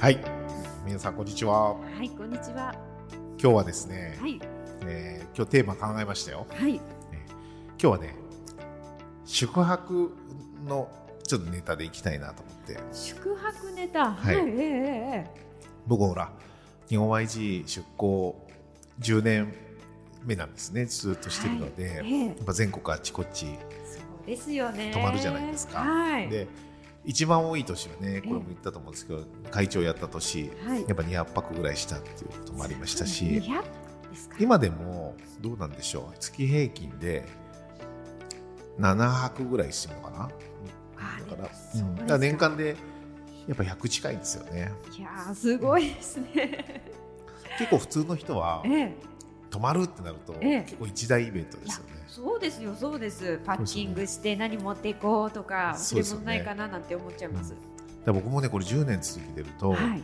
[0.00, 0.18] はい。
[0.86, 1.74] 皆さんこんにちは。
[1.74, 2.74] はいこんにちは。
[3.38, 4.40] 今日はですね、はい。
[4.86, 6.46] えー今日テーマ考えましたよ。
[6.48, 6.76] はい。
[6.76, 6.82] 今
[7.76, 8.14] 日はね
[9.26, 10.16] 宿泊
[10.66, 10.88] の
[11.22, 12.78] ちょっとネタでいきたいなと思って。
[12.94, 14.12] 宿泊ネタ？
[14.12, 14.36] はい。
[14.36, 14.44] ええ
[15.26, 15.30] え
[15.86, 16.32] 僕ほら
[16.88, 18.48] 日本 YG 出向
[19.00, 19.52] 10年
[20.24, 20.86] 目なんですね。
[20.86, 23.50] ずっとしてるので、ええやっぱ全国あちこちそ
[24.24, 24.92] うですよね。
[24.94, 25.80] 泊まるじゃないですか。
[25.80, 26.30] はい。
[26.30, 26.46] で
[27.04, 30.80] 一番多い年はねこれも言ったと思うんですけど、会長やった年はい。
[30.80, 33.62] やっぱ200泊ぐらいしたっていうこともありましたし200
[34.10, 34.36] ですか。
[34.38, 37.26] 今でもどうなんでしょう月平均で
[38.78, 40.30] 7泊ぐらいしてるのかな？
[40.98, 42.04] あだから,、うか。
[42.06, 42.76] ら年間で
[43.48, 44.72] やっぱ100近いんですよね。
[44.98, 46.82] いやーすごいですね。
[47.58, 48.94] 結構普通の人はええ、
[49.50, 50.60] 泊まるってなると、ええ。
[50.62, 53.40] 結構一大イベントですよねそうですよそうです。
[53.44, 57.50] パッキングして何持っていこうとか忘れそうですよね物ないかななんて思っちゃいます。
[57.50, 57.62] だか
[58.06, 60.02] ら僕もねこれ10年続けてると、はい。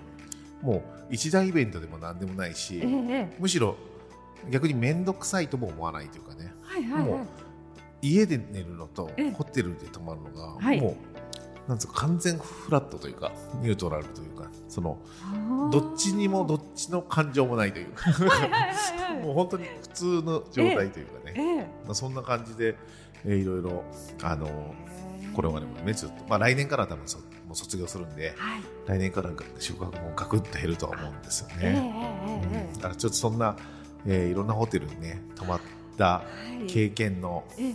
[0.62, 3.77] もう一大イベントでも何でもないし、ええええむしろ
[4.50, 7.27] 逆に面倒くさいとも思わないというかねはいはいもうはい。
[8.02, 10.96] 家で寝るのとええホテルで泊まるのが、はいもう
[11.69, 14.98] なんつうか完全フラットというかニュートラルというかその
[15.73, 18.70] どっちにもどっちの感情もないというかはいはいはい
[19.14, 19.25] はい。
[19.25, 21.56] もう本当に普通の状態というかね、ええ。
[21.84, 22.77] まあ、そんな感じで、
[23.24, 23.83] えーいろいろ
[24.23, 24.74] あの
[25.35, 28.63] これまでもねずっと、まあ、来年からは多分そもう卒業するんではい。
[28.86, 31.57] 来年から宿泊もガクッと減るとは思うんですよね。
[32.52, 33.57] えええだからちょっとそんな、
[34.07, 35.61] えーいろんなホテルにね泊まっ
[35.98, 36.23] たは
[36.63, 36.67] い。
[36.67, 37.74] 経験のええ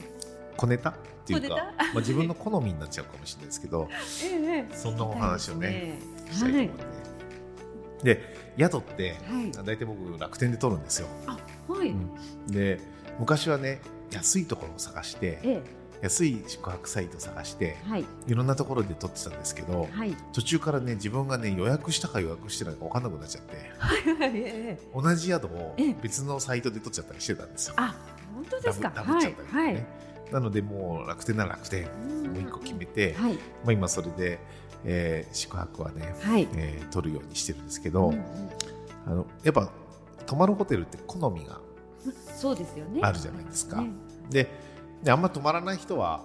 [0.62, 0.90] 小ネタ？
[0.92, 0.94] っ
[1.26, 1.56] ていうか
[1.94, 3.88] まあ、自分の好みになっちゃうかもしれないですけど
[4.24, 4.76] ええええ。
[4.76, 6.00] そんなお話をね
[6.32, 9.52] したいとはい思って、で宿ってはい。
[9.52, 11.38] 大体僕楽天で取るんですよ、あ
[11.72, 11.90] はい。
[11.90, 12.12] うん
[12.48, 12.80] で
[13.20, 15.62] 昔はね安いところを探してえ
[16.02, 17.90] 安い宿泊サイトを探してえ。
[17.90, 20.16] はいいろんなところで取ってたんですけどはい。
[20.34, 24.00] 途中からね自分がね予約したか予約してないか分かんなくなっちゃってはい
[24.36, 24.80] ええ。
[25.00, 27.96] 同じ宿をええ別のサイトで取っちゃったりしてたんですよあ
[28.34, 28.92] 本当ですか？
[28.96, 29.86] ダブっちゃったりとかね、はい
[30.32, 31.92] なのでもう楽天なら楽天はい。
[32.28, 34.40] もう一個決めて、はいまあ、今それで、
[34.86, 36.48] えー宿泊はね、はい。
[36.56, 38.22] えー取るようにしてるんですけど、うんうん
[39.06, 39.72] あのやっぱ
[40.28, 41.60] 泊まるホテルって好みが
[42.36, 43.02] そうですよね。
[43.04, 43.82] あるじゃないですか。
[43.82, 43.92] ね
[44.30, 44.48] で
[45.04, 46.24] であんま泊まらない人は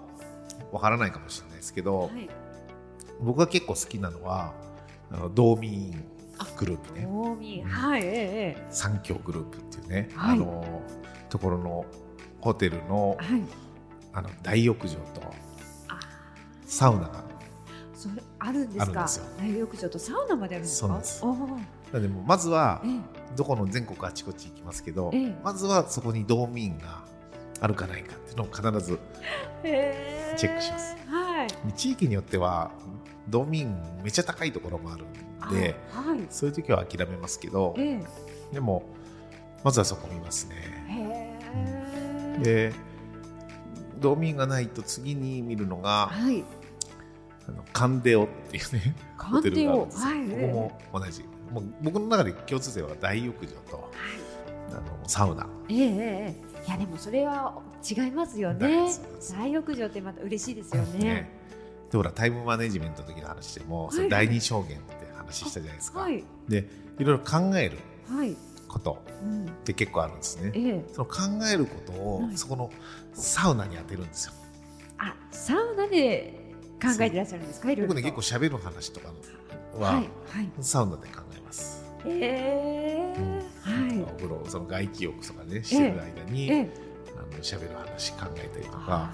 [0.71, 2.28] わからないかもしれないですけど、はい。
[3.21, 4.53] 僕が結構好きなのは
[5.11, 5.93] あの道民
[6.59, 7.09] グループね
[7.41, 8.11] 近江はい、ええ
[8.59, 10.83] え三協グループっていうね、はいあの
[11.31, 11.87] ところの
[12.41, 13.43] ホテルのえはい。
[14.16, 15.21] あの大浴場と
[15.88, 16.00] あ、
[16.65, 17.22] サウナが
[17.94, 18.93] それあるんですか？
[18.93, 21.00] あるんですよ大浴場とサウナまであるんですか？
[21.03, 22.88] そうなのでまずはえ
[23.37, 27.04] どこの全国あちこち行きますけど、ええまずはそこに道民が
[27.60, 28.99] あるかないかっていうのを必ず
[30.37, 30.97] チェックします。
[31.06, 31.72] はい。
[31.75, 32.71] 地域によっては
[33.28, 33.69] 道民
[34.03, 36.21] めっちゃ高いところもあるんであはい。
[36.31, 38.00] そういう時は諦めますけどええ
[38.54, 38.83] でも
[39.62, 40.56] まずはそこ見ますね
[40.88, 42.43] へえ。
[42.43, 42.72] で
[44.01, 46.45] 道民がないと次に見るのがはい。
[47.49, 50.29] あのカンデオっていうねホテルがあるんですよ、はい。
[50.29, 50.47] ここ
[50.93, 51.25] も同じ。
[51.53, 53.91] もう僕の中で共通点は大浴場と
[54.71, 55.47] あのサウナ。
[55.69, 56.67] ええええええ。
[56.67, 58.91] いやでもそれは違いますよ大ね。
[59.33, 61.31] 大浴場ってまた嬉しいですよね。
[61.91, 66.25] でほらタイムマネジメントの時の話でも、いそれ第二証言って話したじゃないですか、はい。
[66.49, 67.78] でいろいろ考える。
[68.09, 68.37] はい。
[68.68, 69.45] ことうん。
[69.47, 70.84] って結構あるんですねええ。
[70.92, 71.15] その考
[71.53, 72.71] えることを、はいそこの
[73.15, 74.33] サウナに当てるんですよ
[74.98, 77.68] あ、サウナで考えてらっしゃるんですか？
[77.68, 79.09] 僕ね結構喋る話とか
[79.78, 80.51] は、はいはい。
[80.60, 84.03] サウナで考えます、ええはい。
[84.03, 86.71] お風呂その外気浴とかねしてる間に、ええ。
[87.16, 89.10] あの喋る話考えたりとか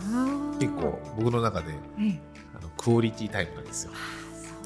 [0.58, 2.20] 結構僕の中でええ。
[2.54, 3.92] あのクオリティタイムなんですよ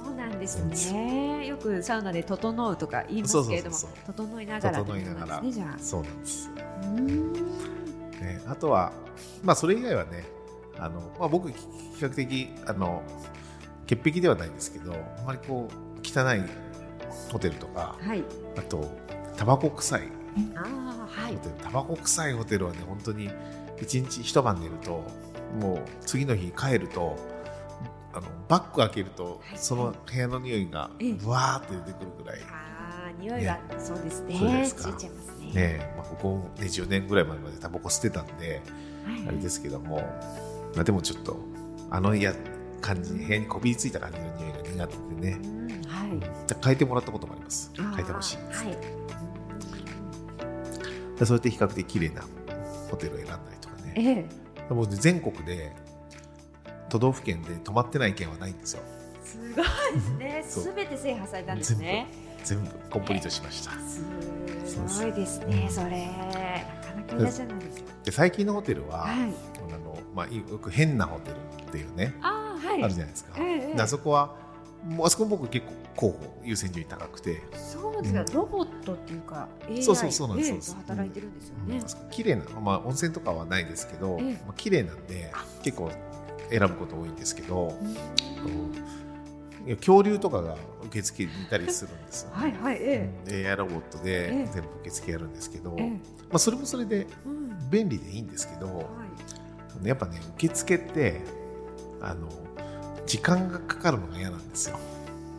[0.07, 0.63] そうなんです
[0.93, 1.47] ね。
[1.47, 6.51] よくサウナで整うとか言いますけれどもそうそう、整いながら整いながらってことなんですねそうなんです、
[8.21, 8.93] ね、あとは
[9.43, 10.25] まあそれ以外はね
[10.79, 11.57] あの、まあ、僕比
[11.99, 13.03] 較的あの
[13.87, 16.43] 潔癖ではないんですけどあまりこう汚い
[17.33, 18.23] ホテルとかはい。
[18.57, 18.91] あと
[19.37, 20.03] タバコ臭い。
[20.55, 21.35] ああはい。
[21.35, 21.55] ホテル。
[21.57, 23.31] タバコ臭いホテルはね本当に
[23.81, 25.05] 一日一晩寝ると
[25.61, 27.17] もう次の日帰ると
[28.17, 29.59] あのバッグ開けると、はい。
[29.59, 31.13] その部屋の匂いがええ。
[31.13, 34.39] ぶわーって出てくるぐらい、ねああ匂いが、そうですね。
[34.39, 34.83] そうですか。
[34.93, 35.53] ついちゃいますね。
[35.55, 35.95] え。
[35.97, 38.63] まあ、ここ、ね、10年ぐらい前までタバコ吸ってたんで、
[39.05, 39.29] はい。
[39.29, 39.97] あれですけども、
[40.75, 41.39] まあ、でもちょっと
[41.91, 42.35] あのや
[42.81, 46.21] 感じに部屋にこびりついた感じの匂いが苦手でね、うんはい。
[46.21, 47.71] じゃあ変えてもらったこともあります。
[47.77, 48.77] 変えてほしいです、はい。
[51.19, 52.23] でそうやって比較的綺麗な
[52.91, 53.95] ホテルを選んだりとかね。
[53.97, 54.27] え
[54.71, 54.75] え。
[54.75, 55.77] もう全国で
[56.89, 58.83] 都道府県で泊まってない県はないんですよ
[59.25, 60.45] すごいですね。
[60.47, 62.07] すべて制覇されたんですね。
[62.45, 64.05] 全部コンプリートしましたす
[65.01, 65.67] ごいですね。
[65.69, 66.13] それな
[66.87, 67.85] かなかいらっしゃるんですよ。
[68.05, 69.17] で最近のホテルは、はい。
[69.17, 71.37] あのまあ、よく変なホテル
[71.69, 72.83] っていうね、ああはい。
[72.85, 74.37] あるじゃないですか、ええあそこは
[74.87, 78.21] もうあそこ僕結構候補優先順位高くてそうですか。
[78.21, 81.89] うんロボットっていうか AI そうそうそうなんです働いてるんですよねあ。
[81.89, 85.33] そこ綺麗な、まあ、温泉とかはないですけど、ええまあ綺麗なんで
[85.63, 85.91] 結構
[86.51, 87.77] 選ぶこと多いんですけど、
[89.67, 89.77] うん。
[89.77, 94.47] 恐竜とかが受付にいたりするんですよ、はいはいえで AI ロボットでええ。
[94.53, 95.87] 全部受付やるんですけど、ええ。
[95.87, 95.97] えま
[96.35, 97.71] あ、それもそれでうん。
[97.71, 98.83] 便利でいいんですけど、は
[99.83, 99.89] い。
[99.89, 101.21] やっぱね受付って
[102.01, 102.29] あの
[103.07, 104.79] 時間がかかるのが嫌なんですよ。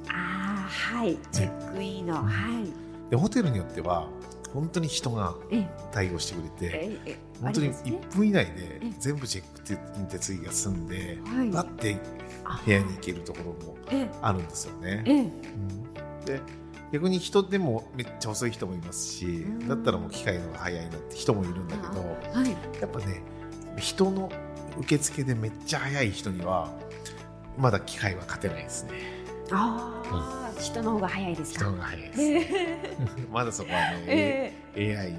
[0.10, 1.18] ああはい。
[1.32, 3.10] チェックインのはい。
[3.10, 4.10] でホテルによっては
[4.54, 5.70] 本当に人がええ。
[5.92, 7.92] 対応してくれてええ本当にありですね。
[8.12, 8.92] 1分以内でええ。
[9.00, 11.50] 全部チェック手手続きが済んではい。
[11.50, 11.98] バッて
[12.44, 12.62] あ。
[12.66, 14.10] 部屋に行けるところもええ。
[14.22, 15.04] あるんですよね。
[15.06, 15.22] ええ。
[15.22, 15.34] うん。
[16.26, 16.42] で
[16.92, 19.30] 逆に人でもめっちゃ遅い人もいますしう
[19.64, 19.68] ん。
[19.68, 22.02] だったらもう機械の方が早いなって人もいるんだけど
[22.34, 22.52] はい。
[22.82, 23.22] やっぱね
[23.78, 24.32] 人の
[24.80, 26.72] 受付でめっちゃ早い人には
[27.58, 28.92] まだ機械は勝てないですね。
[29.52, 31.60] ああ人の方が早いですか。
[31.60, 32.98] 人の方が早いです、ええ。
[33.32, 34.98] まだそこはね、ええ。
[34.98, 35.18] AI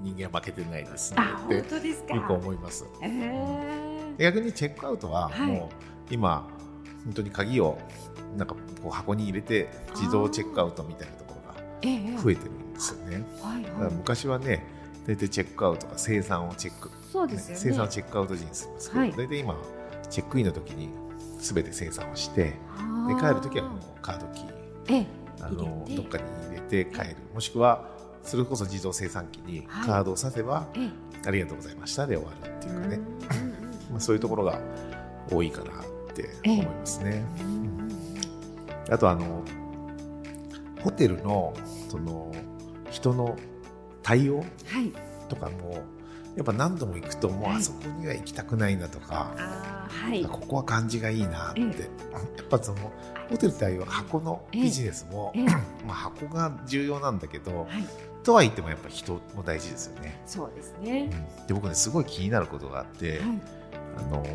[0.00, 1.20] 人間は負けてないですね。
[1.46, 1.64] っ
[2.06, 2.84] てよく思います。
[3.02, 3.08] え
[4.18, 5.52] え逆にチェックアウトははい。
[5.52, 5.70] も
[6.10, 6.48] う今
[7.04, 7.78] 本当に鍵を
[8.36, 12.16] なんかこう箱に入れて自動チェックアウトみたいなところがええ。
[12.16, 13.24] 増えてるんですよね。
[13.92, 14.64] 昔はね
[15.06, 17.60] 大体チェックアウトが生産をチェック、そうですよね。
[17.60, 19.12] 生産をチェックアウト時にするんですけど、はい。
[19.12, 19.56] 大体今
[20.10, 20.90] チェックインの時に
[21.38, 22.52] 全て生産をしてで
[23.20, 24.52] 帰る時はもうカードキー
[24.88, 25.06] ええ。
[25.42, 27.16] あのどっかに入れて帰る。
[27.34, 27.95] もしくは
[28.26, 29.86] それこそ自動生産機にはい。
[29.86, 30.90] カードを挿せば、ええ。
[31.26, 33.50] ありがとうございましたで終わるっていうかね、うん
[33.92, 34.60] まあ、そういうところが
[35.30, 37.24] 多いかなって思いますね。
[38.90, 39.42] あとあの
[40.80, 41.52] ホテルの
[41.88, 42.32] その
[42.90, 43.36] 人の
[44.02, 44.92] 対応はい。
[45.28, 45.82] とかも
[46.36, 47.56] やっぱ何度も行くともうはい。
[47.56, 49.34] あそこには行きたくないなとか、
[49.88, 50.24] はい。
[50.24, 51.64] ここは感じがいいなって、え
[52.36, 52.92] やっぱその
[53.30, 55.44] ホテル対応箱のビジネスも、ええ。
[55.44, 57.84] まあ、箱が重要なんだけど、はい
[58.26, 60.20] とは言ってもやっぱ人も大事ですよね。
[60.26, 61.08] そうですね。
[61.46, 63.40] で僕ねすごい気になることがあって、はい。
[63.98, 64.26] あの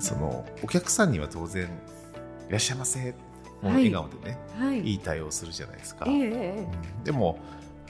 [0.00, 1.68] そのお客さんには当然
[2.48, 3.14] 「いらっしゃいませ」
[3.62, 3.74] もうはい。
[3.74, 4.80] 笑顔でね、はい。
[4.80, 6.06] い、い対応するじゃないですか。
[6.08, 6.68] えええ
[6.98, 7.04] うん。
[7.04, 7.38] でも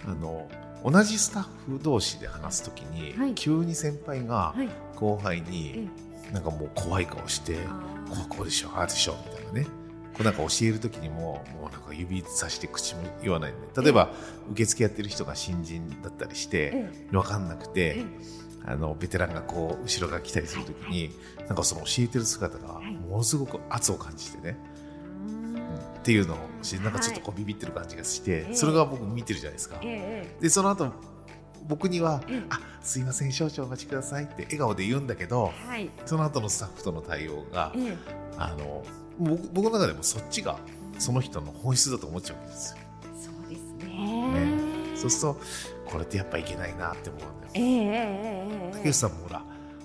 [0.07, 0.47] あの
[0.85, 3.35] 同じスタッフ同士で話すときに、はい。
[3.35, 4.55] 急に先輩が
[4.95, 5.89] 後輩えに
[6.31, 7.71] えなんかもう怖い顔してあ
[8.11, 9.67] 「こーうこうでしょああでしょ」みたいなね
[10.19, 13.83] なんか教えるときにももうなんか指さして口も言わないで。
[13.83, 14.11] 例えば
[14.53, 18.05] 受付やってる人が新人だったりしてえ分かんなくて、え
[18.65, 21.11] あのベテランがこう後ろが来たりするときに、
[21.47, 22.93] なんかその教えてる姿がはい。
[22.93, 24.59] ものすごく圧を感じてね、
[25.27, 25.57] うーん。
[25.57, 28.55] っていうのをしなんかちょっとこうビビってる感じがして、ええ。
[28.55, 29.79] それが僕見てるじゃないですか。
[29.83, 30.43] ええ。
[30.43, 30.93] でその後
[31.69, 35.89] 僕にはええ「あすいません少々お待ちください」って笑顔で言うんだけどはい。
[36.05, 37.97] その後のスタッフとの対応がええ。
[38.37, 38.83] あの
[39.21, 40.59] 僕僕の中でもそっちが
[40.99, 42.79] その人の本質だと思っちゃうわけですよ。
[43.23, 44.59] そうですね。
[44.97, 45.41] そうすると
[45.87, 47.53] これってやっぱいけないなって思うんだよ。
[47.55, 49.43] ええええええ竹内さんもほら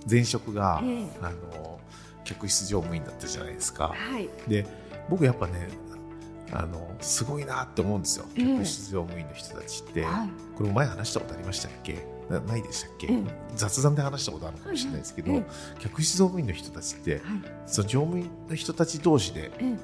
[0.09, 1.07] 前職が、ええ。
[1.21, 1.79] あの
[2.23, 3.93] 客室乗務員だったじゃないですか。
[3.95, 4.29] はい。
[4.47, 4.65] で
[5.09, 5.69] 僕やっぱね
[6.51, 8.25] あのすごいなって思うんですよ。
[8.35, 8.45] ええ。
[8.45, 10.29] 客室乗務員の人たちって、はい。
[10.57, 12.05] これ前話したことありましたっけ？
[12.29, 13.23] なないでしたっけ、ええ
[13.55, 15.43] 雑談で話したことあるかもしれないですけど、
[15.79, 17.21] 客室乗務員の人たちってはい。
[17.65, 19.77] その乗務員の人たち同士でええ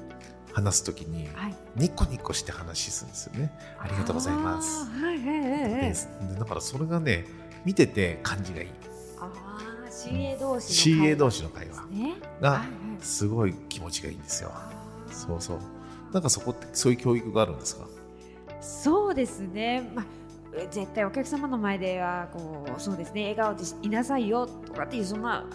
[0.52, 1.56] 話すときにはい。
[1.76, 3.52] ニコニコして話するんですよね。
[3.78, 4.86] ありがとうございます。
[5.00, 5.94] で
[6.34, 7.26] でだからそれがね
[7.64, 8.68] 見てて感じがいい。
[9.90, 11.86] CA 同士の CA 同士の会話。
[11.86, 12.14] ね。
[12.40, 12.64] が
[13.00, 14.52] すごい気持ちがいいんですよ。
[15.10, 15.58] そうそう。
[16.12, 17.86] なんかそこってそういう教育があるんですか？
[18.60, 20.08] そうですね、まあ、え
[20.70, 25.46] 絶対お客様の前ではこうそうですね笑顔でいなさいよとかっていうそんな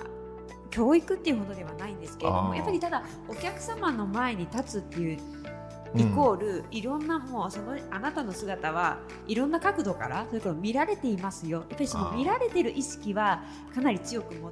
[0.71, 5.19] 教育っていうほどではないんですけれどもやっぱりただお客様の前に立つっていう
[5.95, 11.59] イコール、いろんなもうそのあなたの姿はいろんな角度からそれから見られていますよ。
[11.59, 13.41] やっぱりその見られてる意識は
[13.73, 14.51] かなり強く持っ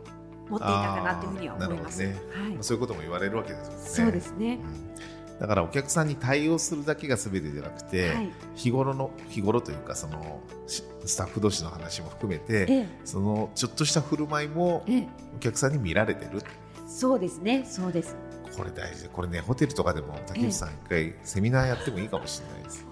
[0.50, 2.04] 持っていたかなというふうには思います。
[2.04, 2.10] あー。
[2.10, 2.52] なるほどはい。
[2.54, 3.80] まあ、そういうことも言われるわけですよね。
[3.84, 4.60] そうですね。
[4.64, 8.32] うんだからお客さんに対応するだけが全てじゃなくて、はい。
[8.56, 16.42] 日頃の日頃というかそのしスタッフ同士の話も含めて、ええそのちょっとした振る舞いもええ、お客さんに見られてる
[16.88, 17.66] そうですね。
[17.68, 18.16] そうです。
[18.56, 22.86] これ大事でこれねホテルとかでも竹内さん一回セミナーやってもいいかもしれないです。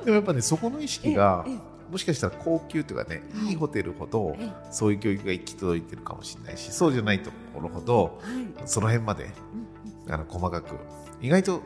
[0.04, 1.58] でもやっぱねそこの意識がええ
[1.90, 8.62] もしかしたら高級というかね、はいいいホテルほどええそういう教育が行き届いてるかもしれないしそうじゃないところほどはい。
[8.64, 9.30] その辺までうん
[10.10, 10.76] あの細かく
[11.20, 11.62] 意外と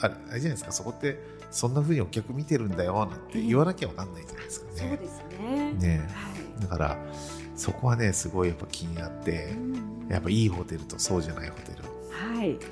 [0.00, 1.18] あれあれじゃないですかそこって
[1.50, 4.76] そんな風にお客見てるんだよなんて言わなきゃわかんないじゃないですかね。
[4.76, 5.72] そうですね。
[5.74, 6.28] ねは
[6.58, 6.62] い。
[6.62, 6.98] だから
[7.56, 11.82] そこはねすごいやっぱ気になってうんやっぱいいホテルとそうじゃないホテル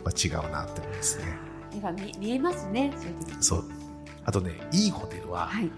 [0.04, 1.25] は違うなって思いますね。
[1.76, 2.92] 絵が見見えますね。
[2.97, 3.64] そういう時そう
[4.25, 5.71] あとねいいホテルははい。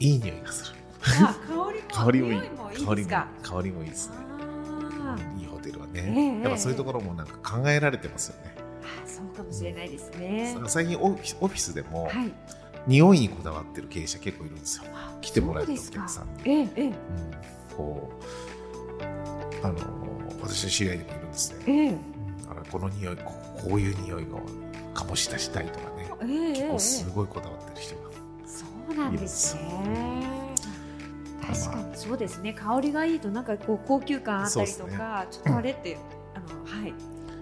[0.00, 0.80] いい匂いがする。
[1.22, 1.34] あ、
[1.92, 2.40] 香りもいい
[2.84, 3.10] 香りも。
[3.42, 4.16] 香りもいいですね。
[5.04, 8.49] あいいホテルはええね、やっぱそういうところもなんか考えられてますよね。
[9.20, 10.56] あ、そうかもしれないですね。
[10.66, 12.32] 最近オフィスオフィスでもはい。
[12.86, 14.84] 匂いにこだわってる経営者結構いるんですよ。
[15.20, 16.40] 来てもらえるお客さんに。
[16.44, 16.94] ええええうん
[17.76, 18.10] こ
[19.62, 19.76] うあの
[20.42, 21.64] 私の知り合いでもいるんですね。
[21.66, 21.94] ええ
[22.50, 24.40] あのこの匂いここういう匂いを
[24.94, 26.10] 醸し出したいとかね。
[26.22, 28.02] ええええ結構すごいこだわってる人が。
[28.46, 29.60] そうなんですね。
[31.46, 32.54] 確かにそうですね。
[32.54, 35.98] 香りがいいとなんかこう高級感あったりとか、ちょっとあれって
[36.34, 36.94] あのはい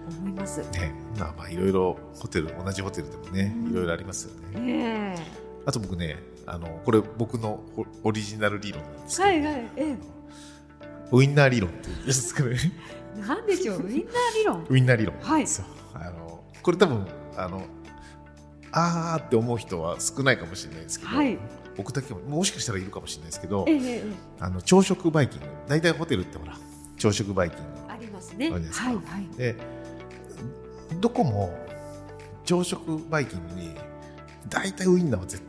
[0.09, 0.59] 思います。
[0.71, 5.15] ね、まあまあいろいろホテル同じホテルでもねうんいろいろありますよね。
[5.15, 9.95] ええあと僕ねあのこれ僕のオオリジナル理論なんですけど、はいはいえ
[11.11, 12.55] ウインナー理論っていうんですかね。
[13.17, 14.65] えなんでしょうウインナー理論？
[14.69, 15.65] ウインナー理論なんですよ。
[15.93, 17.63] あのこれ多分あの
[18.71, 21.37] あーって思う人は少ないかもしれないですけど、はい。
[21.75, 24.03] 僕だけももしかしたらいるかもしれないですけどええええ
[24.41, 26.57] あの朝食バイキング大体ホテルってほら
[26.97, 28.51] 朝食バイキングありますね。
[28.51, 29.37] はいはい。
[29.37, 29.55] で
[30.99, 31.53] どこも
[32.45, 33.75] 朝食バイキングに
[34.47, 35.39] 大体ウインナーはぜ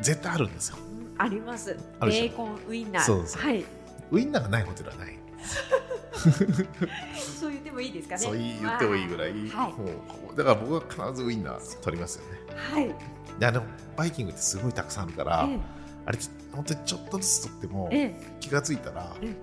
[0.00, 0.76] 絶対あるんですよ
[1.18, 1.76] あります。
[2.00, 3.38] ベーコンウインナー。
[3.38, 3.62] はい。
[4.10, 5.18] ウインナーがないホテルはない、
[7.38, 8.20] そう言ってもいいですかね。
[8.20, 9.84] そう言ってもいいぐらい、はいも
[10.32, 12.38] うだから僕は必ずウインナー取りますよね
[12.72, 12.94] はい。
[13.38, 13.62] であの
[13.96, 15.58] バイキングってすごいたくさんあるから、え
[16.06, 16.18] あれ
[16.52, 19.36] 本当にちょっとずつ取ってもええ気がついたらえ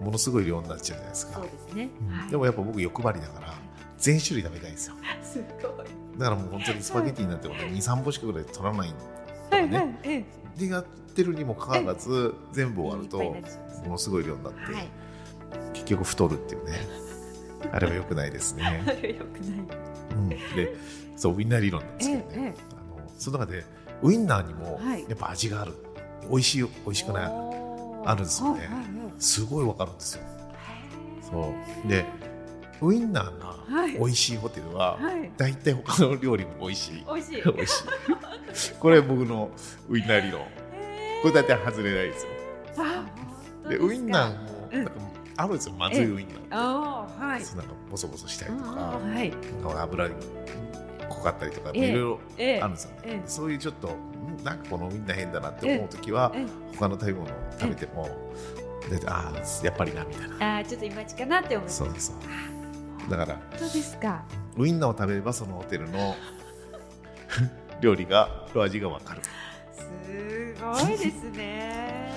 [0.00, 1.90] ものすごい量になっちゃうじゃないですかそう、ですね。
[2.00, 3.54] うんはいでもやっぱ僕欲張りだから
[3.98, 4.94] 全種類食べたいんですよ。
[5.22, 5.86] すごい。
[6.18, 8.94] だからもう本当にスパゲティになっても23本しかぐらい取らないと
[9.50, 10.08] かはいはね、い。
[10.08, 10.14] え
[10.56, 10.66] え。
[10.66, 14.88] でやってるにもかかわらず全部終わるとものすごい量になって、はい。
[15.72, 16.72] 結局太るっていうね。
[17.72, 19.78] あれは良くないですね、 あれよくない。
[20.12, 20.38] うん、で
[21.16, 23.64] そうウインナー理論なんですけどね、あのその中で
[24.02, 25.02] ウインナーにもはい。
[25.08, 25.74] やっぱ味がある、
[26.30, 28.60] 美味しい美味しくないあるんですよね。
[28.60, 28.84] はいはいはい。
[29.18, 30.22] すごいわかるんですよ。
[31.30, 31.52] そ
[31.84, 31.88] う。
[31.88, 32.04] で
[32.80, 33.92] ウインナーがはい。
[33.92, 35.30] 美味しいホテルは、はい。
[35.36, 37.04] 大体他の料理も美味しい。
[37.06, 37.42] 美味しい。
[37.52, 38.74] 美味しい。
[38.74, 39.50] これ僕の
[39.88, 40.42] ウインナー理論。
[41.22, 42.30] これ大体外れないですよ。
[42.78, 43.08] あ本
[43.64, 43.86] 当でですか？
[43.86, 44.84] ウインナーもうん。
[44.84, 44.92] なんか
[45.36, 45.74] あるんですよ。
[45.78, 47.42] まずいウインナーああはい。
[47.42, 49.32] そうなんかボソボソしたりとか、はい。
[49.82, 50.14] 油に
[51.08, 51.88] 濃かったりとか、ええ。
[51.88, 52.60] いろいろええ。
[52.60, 52.90] あるんですよ。
[52.92, 53.10] ね、え。
[53.16, 56.46] えそういうちょっとんなんかこのウインナー変だなって思う時は、ええ。
[56.76, 58.08] 他の食べ物を食べても、
[58.88, 60.54] でああやっぱりなみたいな。
[60.56, 61.76] ああちょっといまいちかなって思います。
[61.78, 62.16] そうそう
[63.08, 64.24] だから本当ですか？
[64.56, 66.14] ウインナーを食べればそのホテルの
[67.80, 69.20] 料理がの味がわかる
[69.72, 72.12] すごいですね。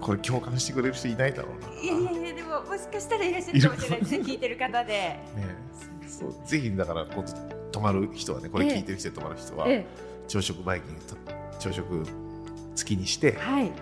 [0.00, 1.80] これ共感してくれる人いないだろうな。
[1.80, 4.92] いやいやいやでももしかしたらいらっしゃるかもしれないですね聞いてる方で。
[4.92, 5.20] ね、
[6.06, 9.84] そうぜひだからこう泊まる人はねこれ聞いてる人で泊まる人は、え
[10.28, 11.16] 朝食バイキングと
[11.58, 12.04] 朝食
[12.74, 13.72] 付きにしてえはい。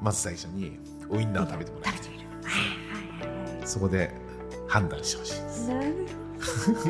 [0.00, 0.78] まず最初に
[1.08, 2.28] ウインナーを食べてもらい食べてみる。
[2.44, 3.66] はいはいはいはい。
[3.66, 4.10] そこで
[4.68, 5.68] 判断してほしいです。
[5.68, 5.94] なる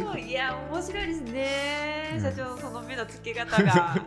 [0.05, 0.19] ほど。
[0.19, 2.11] いや面白いですね。
[2.15, 3.65] うん社長その目の付け方が。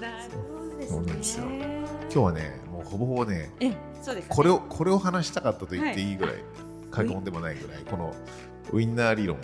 [0.00, 1.04] なるほどですね。
[1.06, 4.34] そですよ今日はねもうほぼほぼねえそうです、ね。
[4.34, 6.36] これをこれを話したかったと言っていいぐらい、
[6.90, 8.14] 過言でもないぐらいこの
[8.72, 9.40] ウインナー理論を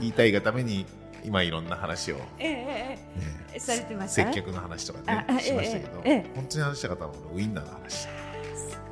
[0.00, 0.86] 言いたいがために
[1.24, 2.98] 今いろんな話を、ね、 えええ
[3.52, 4.26] ええされてました？
[4.26, 7.92] 接客の話とかねしましたけど、ええええ本当に話したかったのはウインナーの話。
[7.94, 8.08] す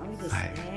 [0.01, 0.33] ごいですね。
[0.33, 0.70] じゃあよ良く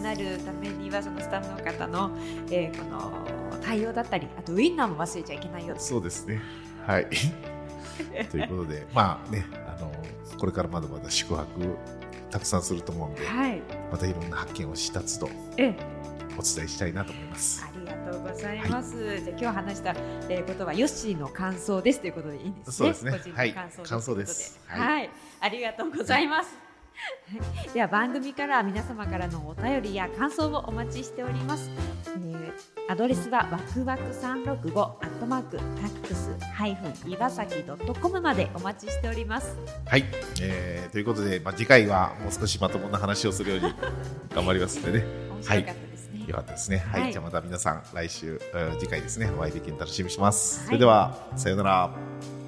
[0.00, 2.10] なるためにはそのスタッフの方の、
[2.50, 5.74] えー、この対応だったり、あとウインナーも忘れちゃいけないよ。
[5.78, 6.40] そうですね。
[6.86, 7.06] はい。
[8.30, 9.92] ということで、まあね、あの、
[10.38, 11.48] これからまだまだ宿泊
[12.30, 13.62] たくさんすると思うんで、はい。
[13.90, 15.76] またいろんな発見をしたつとええ、
[16.38, 17.64] お伝えしたいなと思います。
[17.64, 19.20] ありがとうございます。
[19.20, 19.90] じゃあ今日話した、
[20.28, 22.72] えー、ことはヨッシーの感想ですということでいいんですね。
[22.72, 23.52] そうですね個人い
[23.84, 26.69] 感想ですは、はいいありがとうございます。
[27.72, 31.70] では番組から皆様からのお便りや感想をお待ちしております。
[32.08, 32.40] えー
[32.88, 39.56] アドレスはわくわく365アットマークタックスハイフン岩崎ドットコムまでお待ちしております。
[39.86, 40.04] はい、
[40.42, 43.74] えーということで、まあ、次回はもう少しまともな話をするように
[44.34, 45.04] 頑張りますんでね。
[45.30, 46.24] 面白かったですね。
[46.26, 46.78] よかったですね。
[46.78, 50.58] はい、はいじゃあまた皆さん来週、うん次回ですね、お会いできるの楽しみにします。
[50.58, 52.39] はいそれでは、さようなら。